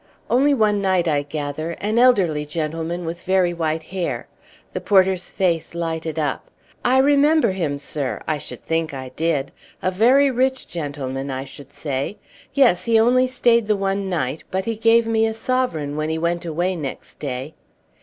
[0.31, 4.27] "Only one night, I gather an elderly gentleman with very white hair."
[4.73, 6.49] The porter's face lighted up.
[6.83, 8.19] "I remember him, sir!
[8.27, 9.51] I should think I did!
[9.79, 12.17] A very rich gentleman, I should say;
[12.51, 16.17] yes, he only stayed the one night, but he gave me a sovereign when he
[16.17, 17.53] went away next day."